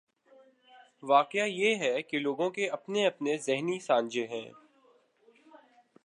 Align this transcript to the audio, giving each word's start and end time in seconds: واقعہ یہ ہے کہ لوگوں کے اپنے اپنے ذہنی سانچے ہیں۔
واقعہ 1.03 1.45
یہ 1.45 1.75
ہے 1.75 2.01
کہ 2.01 2.19
لوگوں 2.19 2.49
کے 2.49 2.69
اپنے 2.69 3.05
اپنے 3.07 3.37
ذہنی 3.37 3.79
سانچے 3.79 4.27
ہیں۔ 4.27 4.51